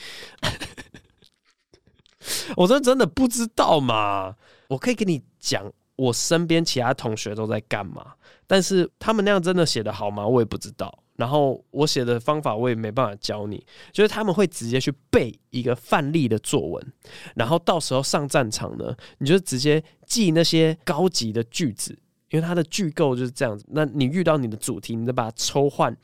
[2.57, 4.35] 我说真的不知道嘛？
[4.69, 8.15] 我可以跟你讲，我身边其他同学都在干嘛，
[8.47, 10.27] 但是他们那样真的写得好吗？
[10.27, 11.02] 我也不知道。
[11.17, 16.93] 然后我写的方法我也没办法教你，就是他们会直接去背一个范例的作文，
[17.37, 21.97] 然后到时候上战场呢，你就直接记那些高级的句子，
[22.31, 23.65] 因为它的句构就是这样子。
[23.69, 25.95] 那你遇到你的主题，你就把它抽换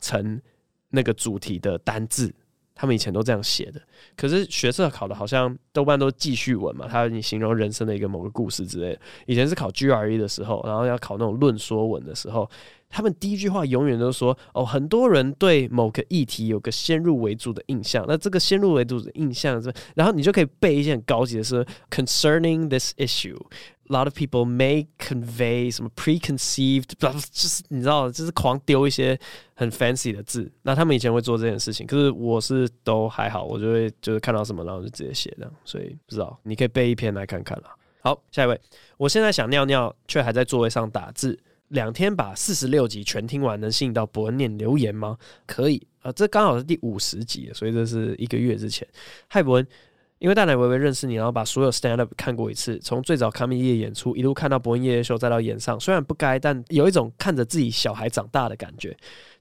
[0.00, 0.40] 成
[0.90, 2.32] 那个主题的单字。
[2.74, 3.80] 他们以前都这样写的，
[4.16, 9.00] 可是学测考的好像多半都是记叙文嘛，他你形容人生的一个某个故事之类的。
[9.26, 12.48] 以前是考 GRE 的时候，然后要考那种论说文的时候。
[12.92, 18.04] 他们第一句话永远都说：“哦，很多人对某个议题有个先入为主的印象。
[18.06, 23.40] 那这个先入为主的印象是，然后你就可以背一些很高级的说，concerning this issue。”
[23.88, 29.18] A lot of people may convey 什么 preconceived，就是你知道，就是狂丢一些
[29.54, 30.50] 很 fancy 的字。
[30.62, 35.52] 那他们以前会做这件事情，可是我是都还好，我就会就是看到什么，然后就直接写这样。
[35.64, 37.74] 所以不知道，你可以背一篇来看看啦。
[38.00, 38.58] 好，下一位，
[38.96, 41.38] 我现在想尿尿，却还在座位上打字。
[41.72, 45.18] 两天把四十六集全听完，能吸引到伯恩念留言吗？
[45.46, 48.86] 可以啊，这刚好是第五十集，所以这是一个月之前。
[49.28, 49.66] 嗨，伯恩。
[50.18, 58.96] 因为大奶微微认识你，然后把所有 stand up 看过一次，从最早 comedy 的演出一路看到伯恩夜夜秀，再到演上，虽然不该，但有一种看着自己小孩长大的感觉。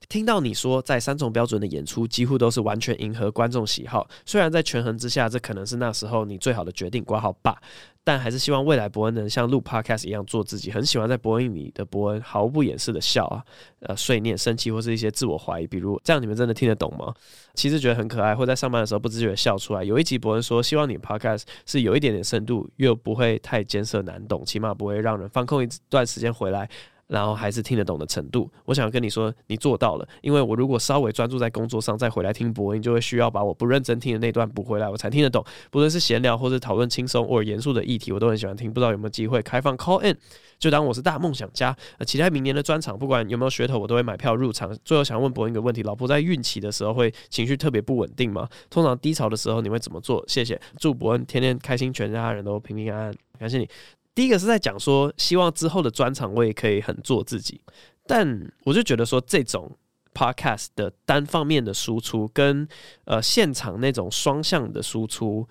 [0.09, 7.01] 听到你说在三重标准的演出几乎都是完全迎合观众喜好，虽然在权衡之下，这可能是那时候你最好的决定。
[7.03, 7.61] 挂号吧。
[8.03, 10.71] 但还是希望未来伯恩能像录 podcast 一样做自己。
[10.71, 13.43] 很喜欢在博恩里的伯恩毫不掩饰的笑啊，
[13.81, 15.67] 呃，碎念、生气或是一些自我怀疑。
[15.67, 17.13] 比如这样，你们真的听得懂吗？
[17.53, 19.83] 其实觉得很可爱，或在上班的时候不自觉的笑出来。
[19.83, 26.67] 有一集伯恩说，希望你 podcast 是有一点点深度，又不会太艰涩难懂，起码不会让人放空一段时间回来。
[27.11, 30.07] 然后还是听得懂的程度，我想跟你说，你做到了。
[30.21, 35.43] 因为我如果稍微专注在工作上，再回来听播音，就会需要把我不认真听的那段补回来，我才听得懂。
[35.69, 38.71] 不论是闲聊或者讨论轻松或者严肃的议题，我都很喜欢听。
[38.71, 40.17] 不知道有没有机会开放 call in，
[40.57, 41.75] 就当我是大梦想家。
[41.97, 44.73] 呃，期待明年的专场，不管有没有噱头，我都会买票入场。
[44.85, 48.47] 最后想问博恩一个问题：老婆在孕期的时候会情绪特别不稳定吗？
[48.69, 50.23] 通常低潮的时候你会怎么做？
[50.29, 53.13] 谢谢，祝博恩天天开心，全家人都平平安安。
[53.37, 53.67] 感谢你。
[54.13, 57.61] 第一个是在讲说，希望之后的专场我也可以很做自己，
[58.05, 59.71] 但我就觉得说，这种
[60.13, 62.67] podcast 的单方面的输出跟
[63.05, 65.47] 呃现场那种双向的输出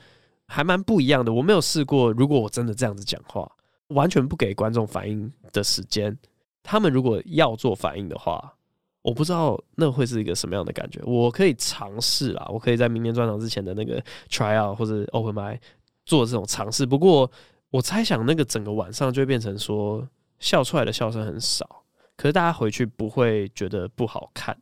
[0.47, 1.33] 还蛮不一样的。
[1.33, 3.51] 我没有试过，如果我真的这样子讲话，
[3.89, 6.15] 完全不给观众反应的时间，
[6.63, 8.55] 他们如果要做反应的话，
[9.01, 11.01] 我不知道那会是一个什么样的感觉。
[11.05, 15.59] 我可以尝试啦，我可以在明年专场之前的那个 try out 或者 open mic
[16.05, 17.31] 做这种尝试，不过。
[17.71, 20.07] 我猜想那个整个晚上就会变成说
[20.39, 21.85] 笑出来的笑声很少，
[22.17, 24.57] 可是大家回去不会觉得不好看，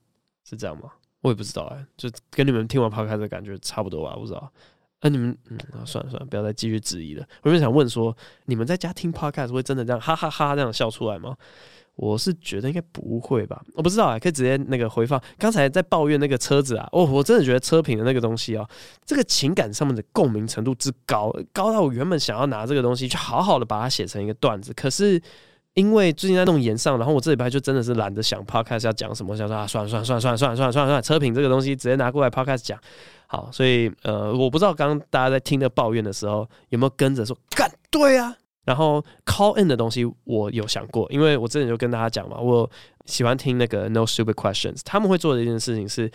[0.45, 0.91] 是这样吗？
[1.21, 4.53] 我也不知道哎、就跟你们听完 podcast 的感觉差不多吧，我不知道。
[5.01, 7.27] 那、你们嗯，算了算了，不要再继续质疑了。
[7.43, 8.17] 我就想问说，
[8.47, 11.37] 你们在家听 podcast 会真的这样哈哈哈这样笑出来吗？
[11.99, 15.21] 我是觉得应该不会吧，我不知道啊，可以直接那个回放。
[15.37, 18.65] 刚才在抱怨那个车子啊，哦，我真的觉得车评的那个东西啊，
[19.05, 25.21] 这个情感上面的共鸣程度之高，高到我原本想要拿这个东西去好好的把它写成一个段子，可是
[25.75, 32.79] 因为最近在弄炎上，然后我这礼拜就真的是懒得想 podcast 要讲什么，想说啊，算了算了算了算了算了算了算了，车评这个东西直接拿过来 podcast 讲。
[33.27, 38.35] 好，所以呃，我不知道刚刚大家在听的抱怨的时候有没有跟着说干对啊。
[38.69, 42.71] 然后 call in 的东西我有想过，因为我之前就跟大家讲嘛，我
[43.07, 46.11] 喜欢听那个 No Stupid Questions，他们会做的一件事情是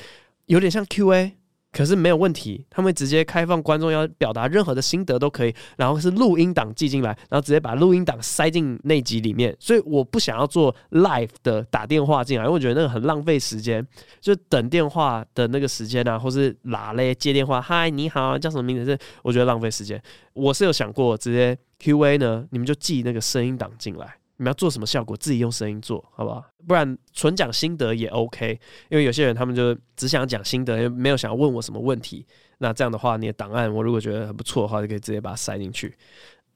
[0.45, 1.31] 有点像 QA，
[1.73, 13.86] 可是没有问题，他们直接开放观众要表达任何的心得都可以，然后是录音档寄进来，然后直接把录音档塞进那集里面，所以我不想要做 live 的打电话进来，因为我觉得那个很浪费时间，
[14.21, 18.86] 就等电话的那个时间啊，或是拉嘞接电话，嗨你好，叫什么名字？
[18.86, 20.01] 是我觉得浪费时间，
[20.33, 21.57] 我是有想过直接。
[21.79, 22.47] Q&A 呢？
[22.51, 24.15] 你们就寄那个声音档进来。
[24.38, 26.43] 你们要做什么效果，自己用声音做好不好？
[26.67, 28.60] 不然纯讲心得也 OK。
[28.89, 32.26] 因为有些人他们就只想讲心得，没有想要问我什么问题。
[32.58, 35.96] 那这样的话，你的档案我如果觉得很不错的话，就可以直接把它塞进去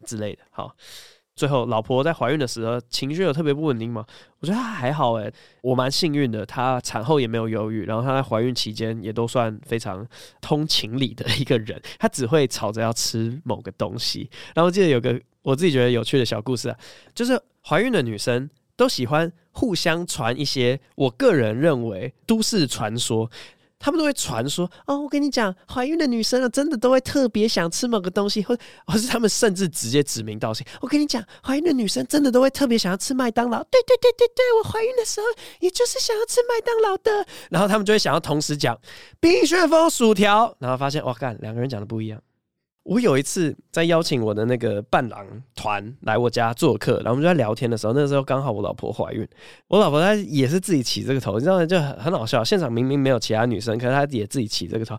[0.05, 0.43] 之类的。
[0.51, 0.75] 好。
[1.37, 4.03] 最后，老婆在怀孕的时候情绪有特别不稳定吗？
[4.39, 10.05] 我觉得她还好诶，我蛮幸运的，她产后也没有忧郁，然后她在怀孕期间也都算非常
[10.41, 14.27] 通情理的一个人，她只会吵着要吃某个东西。
[14.55, 16.77] 然后我记得有个我自己觉得有趣的小故事啊，
[17.13, 23.29] 就是怀孕的女生都喜欢互相传一些我个人认为都市传说。
[23.79, 30.65] 他们都会传说哦，我跟你讲，怀孕的女生啊，真的都会特别想吃某个东西，或或是他们甚至直接指名道姓。
[30.81, 33.63] 我跟你讲，怀孕的女生真的都会特别想要吃麦当劳。
[33.65, 35.27] 对对对对对，我怀孕的时候
[35.59, 37.25] 也就是想要吃麦当劳的。
[37.49, 38.77] 然后他们就会想要同时讲
[39.19, 42.21] 冰旋风薯条，然后发现哇，干，两个人讲的不一样。
[42.87, 49.27] 我有一次在邀请我的那个伴郎团来我家做客，然后我们就在聊天的时候，那时候刚好我老婆怀孕，
[49.67, 51.65] 我老婆她也是自己起这个头，你知道吗？
[51.65, 52.41] 就很很好笑。
[52.41, 54.97] 现场明明没有其他女生，可是她也自己起这个头。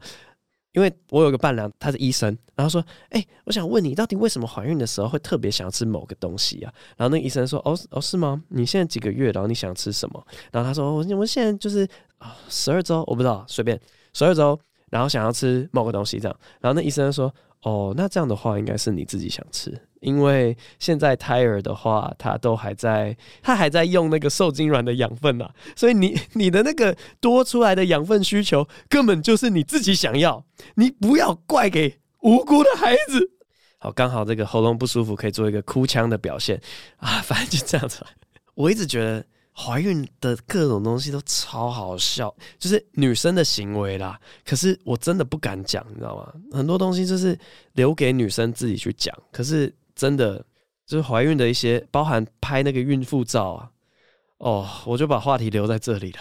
[0.73, 8.41] 因为我有个伴郎，他是医生，然后说：“哎、我想问你，到底为什么怀孕的时候会特别想要吃某个东西啊？”然后那医生说：“哦哦，是吗？
[8.49, 9.33] 你现在几个月？
[9.33, 13.81] 然后你想吃什么？”然后他说：“我我现在就是啊，十二周，我不知道，随便
[14.13, 14.61] 十二周，
[14.91, 17.35] 然后想要吃某个东西这样。”然后那医生说。
[17.63, 30.45] 哦，那这样的话应该是你自己想吃，因为现在胎儿的话，他都还在，他还在用那个受精卵的养分啊，所以你你的那个多出来的养分需求，根本就是你自己想要，
[30.77, 33.33] 你不要怪给无辜的孩子。
[33.79, 36.61] 好，刚好这个喉咙不舒服，可以做一个哭腔的表现
[36.99, 38.05] 啊，反正就这样子。
[38.55, 39.25] 我一直觉得
[39.59, 44.17] 怀孕的各种东西都超好笑，就是女生的行为啦。
[44.45, 46.33] 可是我真的不敢讲，你知道吗？
[46.53, 47.37] 很多东西就是
[47.73, 49.13] 留给女生自己去讲。
[49.33, 50.45] 可是真的
[50.87, 53.71] 就是怀孕的一些，包含拍那个孕妇照啊，
[54.39, 56.21] 哦，我就把话题留在这里了。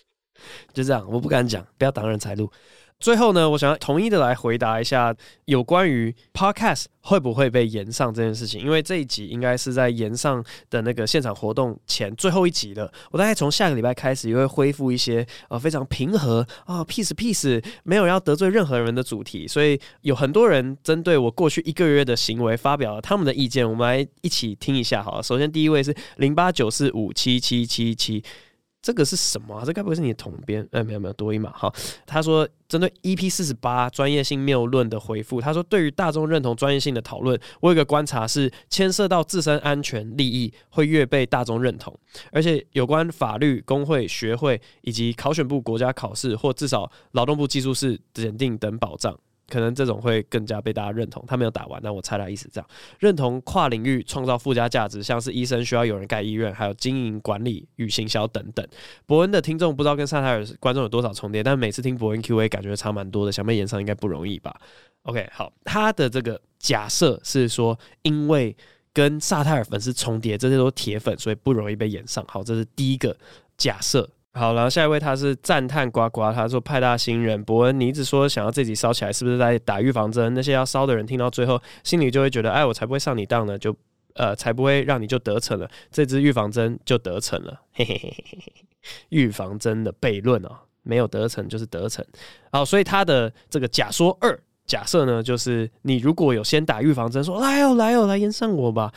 [0.74, 2.52] 就这样，我不敢讲，不要挡人财路。
[3.00, 12.92] 最后呢，我想要统一的来回答一下有关于 Podcast 会不会被延上这件事情，因为这一集应该是在延上的那个现场活动前最后一集了。
[13.12, 25.22] 我大概从下个礼拜开始也会恢复一些呃非常平和啊、peace peace 没有要得罪任何人的主题，所以有很多人针对我过去一个月的行为发表了他们的意见，我们来一起听一下好了。
[25.22, 28.24] 首先第一位是零八九四五七七七七。
[28.80, 29.64] 这个是什么啊？
[29.64, 30.66] 这该不会是你的统编？
[30.70, 31.52] 哎，没有没有多一码。
[31.52, 31.72] 好，
[32.06, 41.94] 他说针对 EP 四十八专业性谬论的回复，他说对于大众认同专业性的讨论，我有个观察是牵涉到自身安全利益会越被大众认同，
[42.30, 49.18] 而且有关法律、工会、学会以及考选部国家考试或至少劳动部技术士检定等保障。
[49.48, 51.24] 可能这种会更加被大家认同。
[51.26, 52.70] 他没有打完，但我猜他意思这样。
[52.98, 58.66] 认同跨领域创造附加价值，像是医生需要有人盖医院，还有经营管理与行销等等。
[59.06, 63.32] 伯恩的听众不知道跟萨泰尔观众有多少重叠，但每次听伯恩 Q&A 感觉差蛮多的。
[63.32, 64.54] 想被演上应该不容易吧
[65.02, 68.56] ？OK，好，他的这个假设是说，因为
[68.92, 72.24] 跟萨泰尔粉丝重叠，这些都是铁粉，所以不容易被演上。
[72.28, 73.16] 好，这是第一个
[73.56, 74.10] 假设。
[74.38, 80.32] 好，然后下一位他是赞叹呱呱，他说派大星人博恩，你一直说想要这集烧起来，是不是在打预防针？
[80.32, 83.76] 那些要烧的人听到最后，心里就会觉得，哎，我才不会上你当呢，就
[84.14, 88.52] 呃，才不会让你就得逞了，这支预防针就得逞了，嘿嘿嘿嘿嘿，
[89.08, 90.50] 预防针的悖论哦，
[90.84, 92.04] 没有得逞就是得逞。
[92.52, 98.92] 好，所以他的这个假说二假设呢，就是你如果有先打预防针，说来哦来哦来炎上我吧，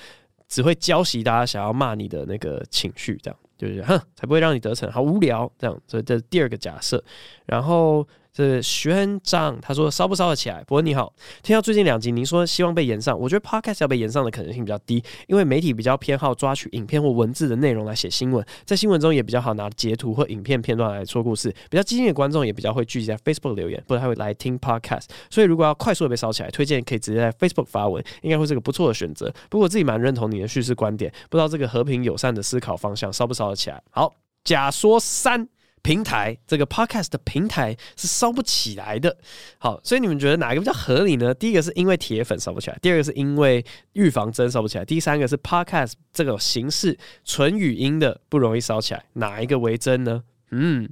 [0.48, 3.40] 只会浇熄大家想要骂你的那个情绪，这样。
[3.62, 7.04] 就是哼，才不会让你得逞，好无聊这样，所以这是第二个假设，
[7.46, 8.08] 然后。
[8.34, 10.64] 这学长他说烧不烧得起来？
[10.64, 11.14] 博恩你好，
[11.44, 21.54] 听到最近两集您说希望被延上，我觉得 Podcast 要被延上的可能性比较低，因为媒体比较偏好抓取影片或文字的内容来写新闻，在新闻中也比较好拿截图或影片片段来说故事。
[21.70, 25.08] 比较激进的观众也比较会聚集在 Facebook 留言，不太会来听 Podcast。
[25.30, 29.30] 所以如果要快速的被烧起来，推荐可以直接在 Facebook 发文，应该会是个不错的选择。
[29.50, 33.84] 不过我自己蛮认同你的叙事观点，不知道这个和平友善的思考方向烧不烧得起来？
[33.90, 34.16] 好，
[34.46, 35.50] 假说三。
[35.82, 39.18] 平台这个 podcast 的平台是烧不起来的。
[39.58, 41.34] 好，所以你们觉得哪一个比较合理呢？
[41.34, 43.64] 第一个是因为铁粉烧不起来，第二个是因为
[43.94, 50.24] 预防针烧不起来，第三个是 podcast 这个形式纯语音的不容易烧起来，哪一个为真呢？
[50.52, 50.88] 嗯，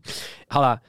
[0.47, 0.79] 好啦，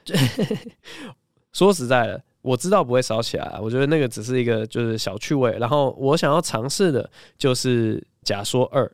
[1.53, 5.55] 说实在的，我知道不会烧起来，我觉得那个只是一个就是小趣味。
[5.59, 8.89] 然后我想要尝试的就是假说二。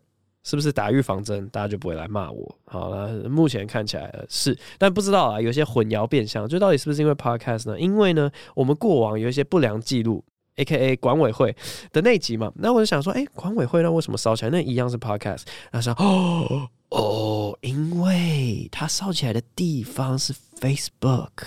[0.48, 2.58] 是不是打预防针，大家就不会来骂我？
[2.64, 7.78] 好了，目前看起来是，但不知道啊，有些混淆变相，就到底是不是因为 Podcast 呢？
[7.78, 10.24] 因为呢，我们过往有一些不良记录
[10.56, 11.54] ，AKA 管委会
[11.92, 12.50] 的那集嘛。
[12.56, 14.50] 那我就想说，哎、管委会那为什么烧起来？
[14.50, 15.44] 那一样是 Podcast。
[15.70, 21.44] 然后说，哦哦，因为它烧起来的地方是 Facebook，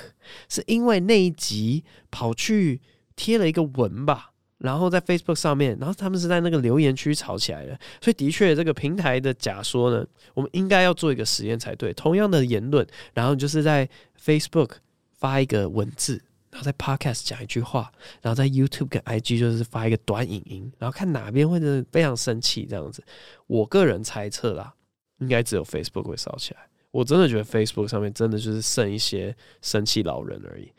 [0.46, 2.82] 是因为那一集跑去
[3.16, 4.30] 贴了一个文吧。
[4.61, 11.95] 然后在 Facebook 上面，然后他们是在那个留言区吵起来的，所以的确这个平台的假说呢，我们应该要做一个实验才对。
[11.95, 13.89] 同样的言论，然后就是在
[14.23, 14.73] Facebook
[15.13, 17.91] 发一个文字，然后在 Podcast 讲一句话，
[18.21, 23.03] 然后在 YouTube 跟 IG 就是发一个短影音，然后看哪边会是非常生气这样子。
[23.47, 24.75] 我个人猜测啦，
[25.21, 26.61] 应该只有 Facebook 会烧起来。
[26.91, 30.71] 我真的觉得 Facebook 上面真的就是剩一些生气老人而已。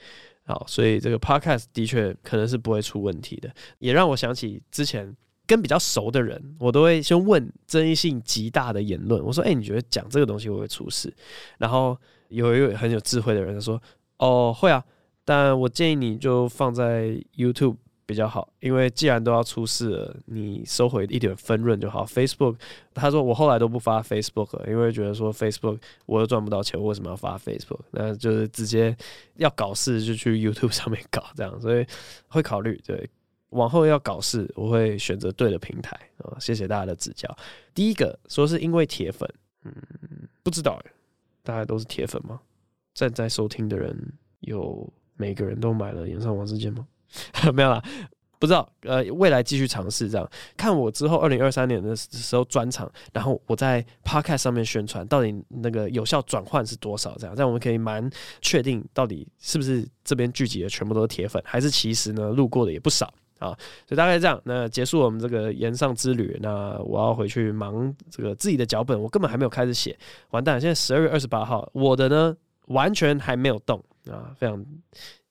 [0.45, 5.15] 好，所以这个 podcast 的确可能是不会出问题的，也让我想起之前
[5.45, 11.13] 跟比较熟的人，我都会先问争议性极大的言论，我说：“哎，你觉得讲这个东西会不会出事？”
[11.57, 11.97] 然后
[12.29, 13.81] 有一位很有智慧的人说
[14.17, 14.83] ：“哦，会啊，
[15.25, 17.77] 但我建议你就放在 YouTube。”
[18.11, 22.05] 比较好，因为既然都要出事了，你收回一点分润就好。
[22.05, 22.57] Facebook，
[22.93, 27.79] 他说我后来都不发 Facebook 了，因为觉得说 Facebook 我又赚不到钱，我为什么要发 Facebook？
[27.91, 28.93] 那就是直接
[29.35, 31.87] 要搞事就去 YouTube 上面搞这样，所以
[32.27, 32.77] 会考虑。
[32.85, 33.09] 对，
[33.51, 36.35] 往后要搞事，我会选择对的平台啊。
[36.37, 37.33] 谢谢大家的指教。
[37.73, 39.25] 第一个说是因为铁粉，
[39.63, 39.73] 嗯，
[40.43, 40.77] 不知道，
[41.43, 42.41] 大家都是铁粉吗？
[42.93, 43.97] 正在收听的人
[44.41, 46.85] 有每个人都买了演唱王世坚吗？
[47.53, 47.83] 没有啦，
[48.39, 57.15] 不知道，呃，未来继续尝试这样，看我之后二零二三年的时候专场，然后我在 Podcast 上面宣传，到底那个有效转换是多少？
[57.19, 58.09] 这样，这样我们可以蛮
[58.41, 63.05] 确定到底是不是这边聚集的全部都是铁粉，还是其实呢路过的也不少
[63.37, 63.49] 啊？
[63.87, 69.95] 所以大概这样，那结束我们这个岩上之旅，那我要回去忙这个自己的脚本，我根本还没有开始写，
[70.31, 70.59] 完蛋！
[70.59, 72.35] 现在十二月二十八号，我的呢
[72.67, 74.65] 完全还没有动啊，非常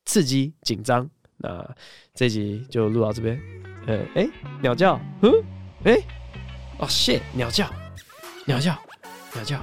[0.05, 1.11] 刺激紧张。
[1.43, 1.67] 那
[2.15, 3.41] 这集就录到这边。
[3.87, 4.29] 呃，哎，
[4.63, 5.33] 鸟叫，嗯，
[5.85, 5.99] 哎，
[6.79, 7.67] 哦，谢，鸟叫，
[8.45, 8.77] 鸟叫，
[9.35, 9.59] 鸟叫。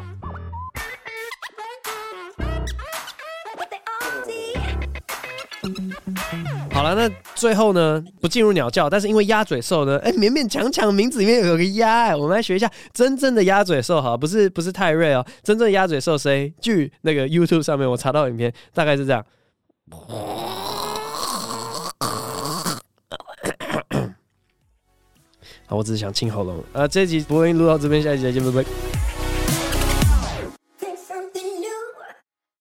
[6.72, 16.54] 好了，那最后呢，不进入鸟叫，但是因为鸭嘴兽呢，哎，勉勉强强名字里面有个鸭，哎，我们来学一下真正的鸭嘴兽，好，不是不是泰瑞哦，真正的鸭嘴兽谁？
[16.62, 19.24] 据那个 YouTube 上面我查到影片，大概是这样。
[25.68, 26.64] 好，我只是想清喉咙。
[26.74, 28.87] 啊，这集播音录到这边，下一集再见，拜拜。